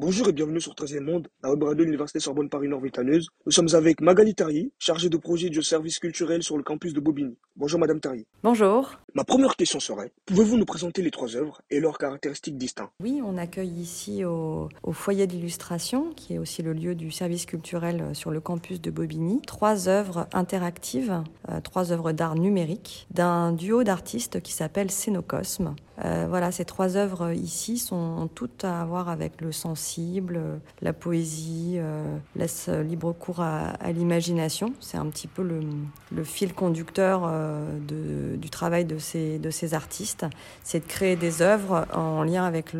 Bonjour 0.00 0.28
et 0.28 0.32
bienvenue 0.32 0.60
sur 0.60 0.74
13e 0.74 1.00
Monde, 1.00 1.26
la 1.42 1.50
web 1.50 1.60
radio 1.60 1.78
de 1.78 1.82
l'Université 1.86 2.20
Sorbonne 2.20 2.48
Paris 2.48 2.68
Nord 2.68 2.82
Vitaneuse. 2.82 3.30
Nous 3.46 3.50
sommes 3.50 3.74
avec 3.74 4.00
Magali 4.00 4.32
Tarier, 4.32 4.70
chargée 4.78 5.08
de 5.08 5.16
projet 5.16 5.50
du 5.50 5.60
service 5.60 5.98
culturel 5.98 6.44
sur 6.44 6.56
le 6.56 6.62
campus 6.62 6.92
de 6.92 7.00
Bobigny. 7.00 7.36
Bonjour 7.56 7.80
Madame 7.80 7.98
Tarier. 7.98 8.24
Bonjour. 8.44 8.92
Ma 9.14 9.24
première 9.24 9.56
question 9.56 9.80
serait, 9.80 10.12
pouvez-vous 10.24 10.56
nous 10.56 10.64
présenter 10.64 11.02
les 11.02 11.10
trois 11.10 11.34
œuvres 11.34 11.62
et 11.68 11.80
leurs 11.80 11.98
caractéristiques 11.98 12.56
distinctes? 12.56 12.92
Oui, 13.02 13.20
on 13.24 13.36
accueille 13.36 13.72
ici 13.72 14.24
au, 14.24 14.68
foyer 14.92 15.26
d'illustration, 15.26 16.12
qui 16.14 16.34
est 16.34 16.38
aussi 16.38 16.62
le 16.62 16.74
lieu 16.74 16.94
du 16.94 17.10
service 17.10 17.44
culturel 17.44 18.14
sur 18.14 18.30
le 18.30 18.40
campus 18.40 18.80
de 18.80 18.92
Bobigny, 18.92 19.42
trois 19.48 19.88
œuvres 19.88 20.28
interactives, 20.32 21.24
euh, 21.48 21.60
trois 21.60 21.90
œuvres 21.90 22.12
d'art 22.12 22.36
numérique 22.36 23.08
d'un 23.10 23.50
duo 23.50 23.82
d'artistes 23.82 24.40
qui 24.42 24.52
s'appelle 24.52 24.92
Scénocosme. 24.92 25.74
Euh, 26.04 26.26
voilà, 26.28 26.52
ces 26.52 26.64
trois 26.64 26.96
œuvres 26.96 27.32
ici 27.32 27.78
sont 27.78 28.28
toutes 28.34 28.64
à 28.64 28.84
voir 28.84 29.08
avec 29.08 29.40
le 29.40 29.52
sensible, 29.52 30.40
la 30.80 30.92
poésie, 30.92 31.74
euh, 31.76 32.18
laisse 32.36 32.68
libre 32.68 33.12
cours 33.12 33.40
à, 33.40 33.72
l'imagination. 33.92 34.72
C'est 34.80 34.98
un 34.98 35.06
petit 35.06 35.26
peu 35.26 35.42
le, 35.42 36.24
fil 36.24 36.54
conducteur 36.54 37.22
euh, 37.24 38.36
du 38.36 38.50
travail 38.50 38.84
de 38.84 38.98
ces, 38.98 39.38
de 39.38 39.50
ces 39.50 39.74
artistes, 39.74 40.26
c'est 40.62 40.80
de 40.80 40.86
créer 40.86 41.16
des 41.16 41.42
œuvres 41.42 41.86
en 41.94 42.22
lien 42.22 42.44
avec 42.44 42.74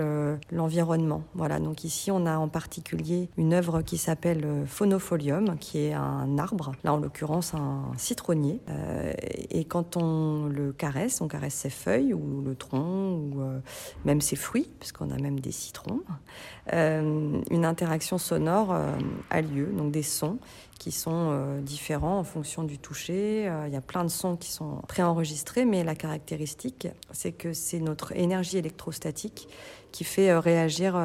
l'environnement. 0.52 1.22
voilà, 1.34 1.58
donc 1.58 1.84
ici 1.84 2.10
on 2.10 2.26
a 2.26 2.36
en 2.36 2.48
particulier 2.48 3.28
une 3.36 3.54
œuvre 3.54 3.82
qui 3.82 3.96
s'appelle 3.96 4.46
Phonofolium, 4.66 5.56
qui 5.58 5.78
est 5.78 5.92
un 5.92 6.38
arbre, 6.38 6.72
là 6.84 6.92
en 6.92 6.98
l'occurrence 6.98 7.54
un 7.54 7.82
citronnier. 7.96 8.60
et 9.50 9.64
quand 9.64 9.96
on 9.96 10.46
le 10.46 10.72
caresse, 10.72 11.20
on 11.20 11.28
caresse 11.28 11.54
ses 11.54 11.70
feuilles 11.70 12.14
ou 12.14 12.42
le 12.44 12.54
tronc 12.54 13.07
ou 13.08 13.40
euh, 13.40 13.60
même 14.04 14.20
ses 14.20 14.36
fruits, 14.36 14.68
puisqu'on 14.78 15.10
a 15.10 15.18
même 15.18 15.40
des 15.40 15.52
citrons, 15.52 16.00
euh, 16.72 17.40
une 17.50 17.64
interaction 17.64 18.18
sonore 18.18 18.72
euh, 18.72 18.92
a 19.30 19.40
lieu, 19.40 19.66
donc 19.66 19.92
des 19.92 20.02
sons 20.02 20.38
qui 20.78 20.92
sont 20.92 21.58
différents 21.60 22.18
en 22.18 22.24
fonction 22.24 22.62
du 22.62 22.78
toucher. 22.78 23.50
Il 23.66 23.72
y 23.72 23.76
a 23.76 23.80
plein 23.80 24.04
de 24.04 24.08
sons 24.08 24.36
qui 24.36 24.50
sont 24.50 24.82
préenregistrés, 24.88 25.64
mais 25.64 25.84
la 25.84 25.94
caractéristique, 25.94 26.88
c'est 27.10 27.32
que 27.32 27.52
c'est 27.52 27.80
notre 27.80 28.16
énergie 28.16 28.58
électrostatique 28.58 29.48
qui 29.90 30.04
fait 30.04 30.36
réagir 30.38 30.96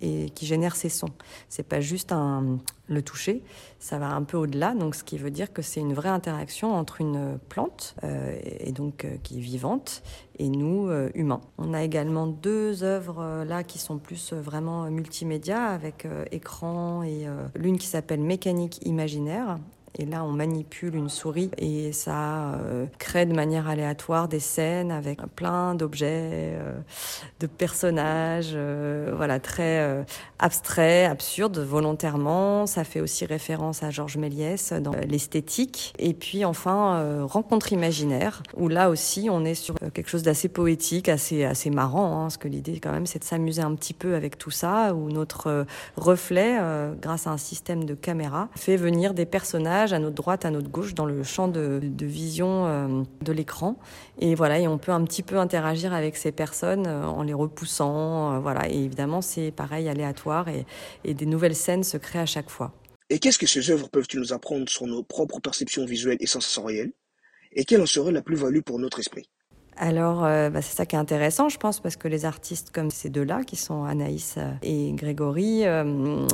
et 0.00 0.30
qui 0.30 0.46
génère 0.46 0.76
ces 0.76 0.88
sons. 0.88 1.10
C'est 1.48 1.66
pas 1.66 1.80
juste 1.80 2.12
un, 2.12 2.58
le 2.88 3.02
toucher, 3.02 3.42
ça 3.78 3.98
va 3.98 4.08
un 4.08 4.22
peu 4.22 4.36
au-delà, 4.36 4.74
donc 4.74 4.94
ce 4.94 5.04
qui 5.04 5.18
veut 5.18 5.30
dire 5.30 5.52
que 5.52 5.62
c'est 5.62 5.80
une 5.80 5.92
vraie 5.92 6.08
interaction 6.08 6.74
entre 6.74 7.00
une 7.00 7.38
plante, 7.48 7.94
euh, 8.02 8.38
et 8.42 8.72
donc 8.72 9.04
euh, 9.04 9.16
qui 9.22 9.38
est 9.38 9.42
vivante, 9.42 10.02
et 10.38 10.48
nous, 10.48 10.88
euh, 10.88 11.10
humains. 11.14 11.40
On 11.58 11.74
a 11.74 11.82
également 11.82 12.26
deux 12.26 12.82
œuvres 12.82 13.44
là 13.44 13.62
qui 13.62 13.78
sont 13.78 13.98
plus 13.98 14.32
vraiment 14.32 14.90
multimédia, 14.90 15.66
avec 15.66 16.06
écran, 16.30 17.02
et 17.02 17.26
l'une 17.54 17.78
qui 17.78 17.86
s'appelle 17.86 18.20
Mécanique 18.20 18.80
imaginaire, 18.84 19.07
imaginaire 19.08 19.58
et 19.96 20.04
là, 20.04 20.24
on 20.24 20.32
manipule 20.32 20.94
une 20.94 21.08
souris 21.08 21.50
et 21.58 21.92
ça 21.92 22.54
euh, 22.54 22.86
crée 22.98 23.26
de 23.26 23.34
manière 23.34 23.68
aléatoire 23.68 24.28
des 24.28 24.40
scènes 24.40 24.90
avec 24.90 25.20
plein 25.34 25.74
d'objets, 25.74 26.56
euh, 26.56 26.74
de 27.40 27.46
personnages, 27.46 28.52
euh, 28.54 29.12
voilà, 29.16 29.40
très 29.40 30.04
abstraits, 30.38 31.10
absurdes, 31.10 31.58
volontairement. 31.58 32.66
Ça 32.66 32.84
fait 32.84 33.00
aussi 33.00 33.24
référence 33.24 33.82
à 33.82 33.90
Georges 33.90 34.16
Méliès 34.16 34.72
dans 34.72 34.92
l'esthétique. 34.92 35.94
Et 35.98 36.14
puis 36.14 36.44
enfin, 36.44 37.24
rencontre 37.24 37.72
imaginaire, 37.72 38.42
où 38.56 38.68
là 38.68 38.90
aussi, 38.90 39.28
on 39.30 39.44
est 39.44 39.54
sur 39.54 39.74
quelque 39.94 40.08
chose 40.08 40.22
d'assez 40.22 40.48
poétique, 40.48 41.08
assez 41.08 41.44
assez 41.44 41.70
marrant, 41.70 42.18
hein, 42.18 42.22
parce 42.22 42.36
que 42.36 42.48
l'idée 42.48 42.80
quand 42.80 42.92
même, 42.92 43.06
c'est 43.06 43.20
de 43.20 43.24
s'amuser 43.24 43.62
un 43.62 43.74
petit 43.74 43.94
peu 43.94 44.14
avec 44.14 44.38
tout 44.38 44.50
ça, 44.50 44.94
où 44.94 45.10
notre 45.10 45.66
reflet, 45.96 46.58
grâce 47.00 47.26
à 47.26 47.30
un 47.30 47.38
système 47.38 47.84
de 47.84 47.94
caméra, 47.94 48.48
fait 48.56 48.76
venir 48.76 49.14
des 49.14 49.26
personnages 49.26 49.77
à 49.78 49.98
notre 49.98 50.14
droite, 50.14 50.44
à 50.44 50.50
notre 50.50 50.68
gauche, 50.68 50.94
dans 50.94 51.06
le 51.06 51.22
champ 51.22 51.48
de, 51.48 51.80
vision 52.00 52.66
euh, 52.66 53.02
de 53.22 53.32
l'écran. 53.32 53.78
Et 54.18 54.34
voilà, 54.34 54.58
et 54.58 54.68
on 54.68 54.78
peut 54.78 54.92
un 54.92 55.04
petit 55.04 55.22
peu 55.22 55.38
interagir 55.38 55.92
avec 55.92 56.16
ces 56.16 56.32
personnes 56.32 56.86
euh, 56.86 57.04
en 57.04 57.22
les 57.22 57.34
repoussant. 57.34 58.34
Euh, 58.34 58.38
voilà, 58.38 58.68
et 58.68 58.76
évidemment, 58.76 59.22
c'est 59.22 59.50
pareil, 59.50 59.88
aléatoire, 59.88 60.46
et, 60.48 60.64
des 61.14 61.26
nouvelles 61.26 61.56
scènes 61.56 61.84
se 61.84 61.96
créent 61.96 62.20
à 62.20 62.26
chaque 62.26 62.50
fois. 62.50 62.72
Et 63.10 63.18
qu'est-ce 63.18 63.38
que 63.38 63.46
ces 63.46 63.70
œuvres 63.70 63.88
peuvent-ils 63.88 64.20
nous 64.20 64.32
apprendre 64.32 64.68
sur 64.68 64.86
nos 64.86 65.02
propres 65.02 65.40
perceptions 65.40 65.84
visuelles 65.84 66.18
et 66.20 66.26
sensorielles? 66.26 66.92
Et 67.52 67.64
quelle 67.64 67.80
en 67.80 67.86
serait 67.86 68.12
la 68.12 68.22
plus-value 68.22 68.60
pour 68.60 68.78
notre 68.78 68.98
esprit? 68.98 69.28
Alors, 69.80 70.24
euh, 70.24 70.50
bah, 70.50 70.60
c'est 70.60 70.74
ça 70.74 70.86
qui 70.86 70.96
est 70.96 70.98
intéressant, 70.98 71.48
je 71.48 71.56
pense, 71.56 71.78
parce 71.78 71.94
que 71.96 72.08
les 72.08 72.24
artistes 72.24 72.70
comme 72.72 72.90
ces 72.90 73.10
deux-là, 73.10 73.44
qui 73.44 73.54
sont 73.54 73.84
Anaïs 73.84 74.34
euh, 74.36 74.50
et 74.62 74.90
Grégory, 74.92 75.66
euh, 75.66 76.26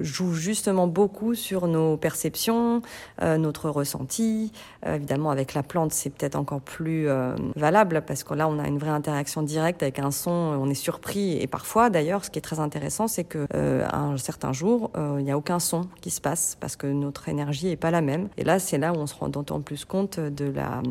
jouent 0.00 0.32
justement 0.32 0.86
beaucoup 0.86 1.34
sur 1.34 1.66
nos 1.66 1.96
perceptions, 1.96 2.80
notre 3.20 3.68
ressenti. 3.68 4.52
évidemment, 4.86 5.30
avec 5.30 5.54
la 5.54 5.62
plante, 5.62 5.92
c'est 5.92 6.10
peut-être 6.10 6.36
encore 6.36 6.60
plus 6.60 7.08
valable, 7.56 8.02
parce 8.06 8.24
que 8.24 8.34
là, 8.34 8.48
on 8.48 8.58
a 8.58 8.66
une 8.66 8.78
vraie 8.78 8.90
interaction 8.90 9.42
directe 9.42 9.82
avec 9.82 9.98
un 9.98 10.10
son, 10.10 10.30
on 10.30 10.68
est 10.70 10.74
surpris. 10.74 11.36
Et 11.40 11.46
parfois, 11.46 11.90
d'ailleurs, 11.90 12.24
ce 12.24 12.30
qui 12.30 12.38
est 12.38 12.42
très 12.42 12.60
intéressant, 12.60 13.08
c'est 13.08 13.24
que 13.24 13.46
un 13.92 14.16
certain 14.16 14.52
jour, 14.52 14.90
il 14.96 15.24
n'y 15.24 15.32
a 15.32 15.36
aucun 15.36 15.58
son 15.58 15.82
qui 16.00 16.10
se 16.10 16.20
passe, 16.20 16.56
parce 16.60 16.76
que 16.76 16.86
notre 16.86 17.28
énergie 17.28 17.66
n'est 17.66 17.76
pas 17.76 17.90
la 17.90 18.00
même. 18.00 18.28
Et 18.36 18.44
là, 18.44 18.58
c'est 18.58 18.78
là 18.78 18.92
où 18.92 18.96
on 18.96 19.06
se 19.06 19.14
rend 19.14 19.28
d'autant 19.28 19.60
plus 19.60 19.84
compte 19.84 20.20
de, 20.20 20.50
la, 20.50 20.82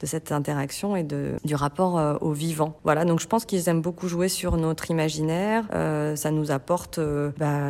de 0.00 0.06
cette 0.06 0.32
interaction 0.32 0.96
et 0.96 1.02
de 1.02 1.36
du 1.44 1.54
rapport 1.54 1.98
euh, 1.98 2.16
au 2.20 2.32
vivant. 2.32 2.78
Voilà, 2.84 3.04
donc 3.04 3.20
je 3.20 3.26
pense 3.26 3.44
qu'ils 3.44 3.68
aiment 3.68 3.82
beaucoup 3.82 4.08
jouer 4.08 4.28
sur 4.28 4.56
notre 4.56 4.90
imaginaire. 4.90 5.64
Euh, 5.74 6.14
ça 6.16 6.30
nous 6.30 6.50
apporte, 6.50 6.98
euh, 6.98 7.30
bah, 7.38 7.68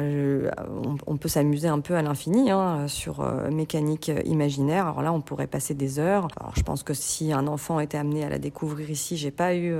on, 1.06 1.16
peut 1.16 1.28
s'amuser 1.28 1.68
un 1.68 1.80
peu 1.80 1.94
à 1.94 2.02
l'infini 2.02 2.50
hein, 2.50 2.88
sur 2.88 3.24
mécanique 3.50 4.10
imaginaire. 4.24 4.86
Alors 4.86 5.02
là, 5.02 5.12
on 5.12 5.20
pourrait 5.20 5.46
passer 5.46 5.74
des 5.74 5.98
heures. 5.98 6.28
Alors 6.38 6.52
je 6.56 6.62
pense 6.62 6.82
que 6.82 6.94
si 6.94 7.32
un 7.32 7.46
enfant 7.46 7.80
était 7.80 7.98
amené 7.98 8.24
à 8.24 8.28
la 8.28 8.38
découvrir 8.38 8.90
ici, 8.90 9.16
j'ai 9.16 9.30
pas 9.30 9.54
eu 9.54 9.74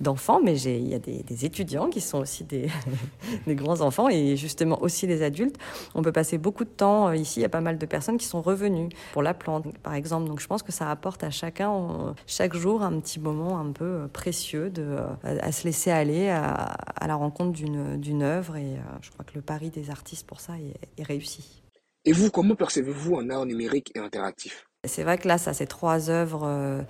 d'enfants, 0.00 0.40
mais 0.42 0.60
il 0.60 0.88
y 0.88 0.94
a 0.94 0.98
des, 0.98 1.22
des, 1.22 1.44
étudiants 1.44 1.88
qui 1.88 2.00
sont 2.00 2.18
aussi 2.18 2.44
des, 2.44 2.68
des 3.46 3.54
grands 3.54 3.80
enfants 3.80 4.08
et 4.08 4.36
justement 4.36 4.82
aussi 4.82 5.06
les 5.06 5.22
adultes. 5.22 5.56
On 5.94 6.02
peut 6.02 6.12
passer 6.12 6.38
beaucoup 6.38 6.64
de 6.64 6.70
temps 6.70 7.12
ici. 7.12 7.40
Il 7.40 7.42
y 7.42 7.46
a 7.46 7.50
pas 7.50 7.60
mal 7.60 7.78
de 7.78 7.86
personnes 7.86 8.18
qui 8.18 8.26
sont 8.26 8.42
revenues 8.42 8.88
pour 9.12 9.22
la 9.22 9.32
plante, 9.32 9.66
par 9.82 9.94
exemple. 9.94 10.26
Donc 10.26 10.40
je 10.40 10.46
pense 10.46 10.62
que 10.62 10.72
ça 10.72 10.90
apporte 10.90 11.22
à 11.22 11.30
chacun 11.30 12.14
chaque 12.26 12.54
jour 12.54 12.82
un 12.82 12.98
petit 12.98 13.20
moment 13.20 13.29
un 13.30 13.72
peu 13.72 13.84
euh, 13.84 14.08
précieux 14.08 14.70
de, 14.70 14.82
euh, 14.82 15.06
à 15.22 15.52
se 15.52 15.64
laisser 15.64 15.90
aller 15.90 16.28
à, 16.28 16.76
la 17.06 17.14
rencontre 17.14 17.52
d'une 17.52 18.22
œuvre. 18.22 18.56
Et 18.56 18.74
euh, 18.74 18.80
je 19.02 19.10
crois 19.10 19.24
que 19.24 19.34
le 19.34 19.42
pari 19.42 19.70
des 19.70 19.90
artistes 19.90 20.26
pour 20.26 20.40
ça 20.40 20.54
est, 20.98 21.02
réussi. 21.02 21.62
Et 22.04 22.12
vous, 22.12 22.30
comment 22.30 22.54
percevez-vous 22.54 23.16
un 23.18 23.30
art 23.30 23.46
numérique 23.46 23.92
et 23.94 23.98
interactif? 23.98 24.66
C'est 24.86 25.02
vrai 25.02 25.18
que 25.18 25.28
là, 25.28 25.36
ça, 25.36 25.52
c'est 25.52 25.66
trois 25.66 26.08
œuvres 26.08 26.84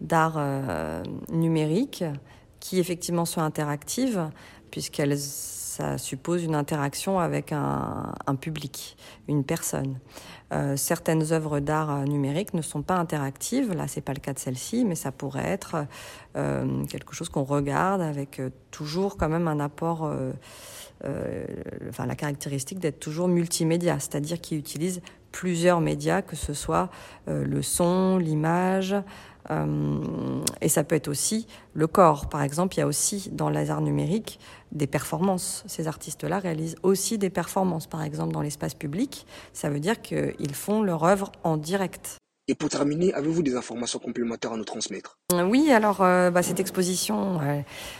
d'art 0.00 0.40
numérique 1.30 2.02
qui 2.58 2.80
effectivement 2.80 3.24
sont 3.24 3.40
interactives, 3.40 4.28
puisqu'elles 4.76 5.16
ça 5.18 5.96
suppose 5.96 6.44
une 6.44 6.54
interaction 6.54 7.18
avec 7.18 7.50
un, 7.50 8.12
public, 8.38 8.94
une 9.26 9.42
personne. 9.42 9.98
Euh, 10.52 10.76
certaines 10.76 11.32
œuvres 11.32 11.60
d'art 11.60 11.90
euh, 11.90 12.04
numérique 12.04 12.52
ne 12.52 12.60
sont 12.60 12.82
pas 12.82 12.96
interactives. 12.96 13.72
Là, 13.72 13.88
c'est 13.88 14.02
pas 14.02 14.12
le 14.12 14.20
cas 14.20 14.34
de 14.34 14.38
celle-ci, 14.38 14.84
mais 14.84 14.94
ça 14.94 15.12
pourrait 15.12 15.46
être 15.46 15.86
euh, 16.36 16.84
quelque 16.84 17.14
chose 17.14 17.30
qu'on 17.30 17.44
regarde 17.44 18.02
avec 18.02 18.42
toujours 18.70 19.16
quand 19.16 19.30
même 19.30 19.48
un 19.48 19.60
apport. 19.60 20.12
enfin, 21.88 22.04
la 22.04 22.16
caractéristique 22.16 22.78
d'être 22.78 23.00
toujours 23.00 23.28
multimédia, 23.28 23.98
c'est-à-dire 23.98 24.38
qu'il 24.42 24.58
utilise 24.58 25.00
plusieurs 25.36 25.82
médias, 25.82 26.22
que 26.22 26.34
ce 26.34 26.54
soit 26.54 26.88
le 27.26 27.60
son, 27.60 28.16
l'image, 28.16 28.96
euh, 29.50 30.44
et 30.60 30.68
ça 30.68 30.84
peut 30.84 30.94
être 30.94 31.08
aussi 31.08 31.46
le 31.74 31.86
corps. 31.86 32.28
Par 32.28 32.42
exemple, 32.42 32.74
il 32.76 32.80
y 32.80 32.82
a 32.82 32.86
aussi 32.86 33.30
dans 33.32 33.50
les 33.50 33.70
arts 33.70 33.80
numériques 33.80 34.40
des 34.72 34.86
performances. 34.86 35.62
Ces 35.66 35.88
artistes-là 35.88 36.38
réalisent 36.38 36.76
aussi 36.82 37.18
des 37.18 37.30
performances, 37.30 37.86
par 37.86 38.02
exemple 38.02 38.32
dans 38.32 38.42
l'espace 38.42 38.74
public. 38.74 39.26
Ça 39.52 39.70
veut 39.70 39.80
dire 39.80 40.00
qu'ils 40.02 40.54
font 40.54 40.82
leur 40.82 41.04
œuvre 41.04 41.32
en 41.44 41.56
direct. 41.56 42.18
Et 42.48 42.54
pour 42.54 42.68
terminer, 42.68 43.12
avez-vous 43.12 43.42
des 43.42 43.56
informations 43.56 43.98
complémentaires 43.98 44.52
à 44.52 44.56
nous 44.56 44.64
transmettre? 44.64 45.16
Euh, 45.32 45.42
Oui, 45.42 45.72
alors 45.72 45.98
euh, 46.02 46.30
bah, 46.30 46.44
cette 46.44 46.60
exposition, 46.60 47.40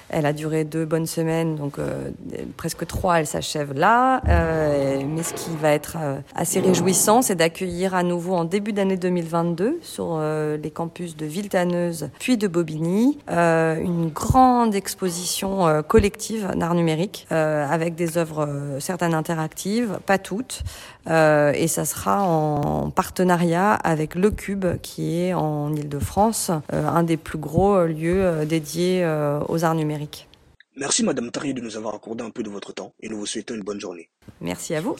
elle 0.08 0.24
a 0.24 0.32
duré 0.32 0.62
deux 0.62 0.84
bonnes 0.84 1.06
semaines, 1.06 1.56
donc 1.56 1.80
euh, 1.80 2.10
presque 2.56 2.86
trois, 2.86 3.18
elle 3.18 3.26
s'achève 3.26 3.72
là. 3.72 4.22
mais 4.24 5.24
ce 5.24 5.34
qui 5.34 5.50
va 5.60 5.72
être 5.72 5.96
assez 6.36 6.60
réjouissant, 6.60 7.22
c'est 7.22 7.34
d'accueillir 7.34 7.96
à 7.96 8.04
nouveau 8.04 8.34
en 8.34 8.44
début 8.44 8.72
d'année 8.72 8.96
2022 8.96 9.80
sur 9.82 10.20
les 10.20 10.70
campus 10.70 11.16
de 11.16 11.26
Villetaneuse 11.26 12.10
puis 12.20 12.36
de 12.36 12.46
Bobigny 12.46 13.18
une 13.28 14.10
grande 14.10 14.74
exposition 14.74 15.82
collective 15.82 16.52
d'art 16.54 16.74
numérique 16.74 17.26
avec 17.30 17.96
des 17.96 18.16
œuvres 18.16 18.48
certaines 18.78 19.14
interactives, 19.14 19.98
pas 20.06 20.18
toutes, 20.18 20.62
et 21.08 21.68
ça 21.68 21.84
sera 21.84 22.22
en 22.22 22.90
partenariat 22.90 23.72
avec 23.72 24.14
le 24.14 24.30
Cube, 24.36 24.66
qui 24.82 25.20
est 25.20 25.34
en 25.34 25.72
Ile-de-France, 25.74 26.50
euh, 26.72 26.86
un 26.86 27.02
des 27.02 27.16
plus 27.16 27.38
gros 27.38 27.74
euh, 27.74 27.86
lieux 27.86 28.24
euh, 28.24 28.44
dédiés 28.44 29.04
aux 29.48 29.64
arts 29.64 29.74
numériques. 29.74 30.28
Merci 30.76 31.02
Madame 31.02 31.30
Tarier 31.30 31.54
de 31.54 31.60
nous 31.62 31.76
avoir 31.76 31.94
accordé 31.94 32.22
un 32.22 32.30
peu 32.30 32.42
de 32.42 32.50
votre 32.50 32.72
temps 32.72 32.92
et 33.00 33.08
nous 33.08 33.18
vous 33.18 33.26
souhaitons 33.26 33.54
une 33.54 33.62
bonne 33.62 33.80
journée. 33.80 34.10
Merci 34.40 34.74
à 34.74 34.80
vous. 34.80 34.96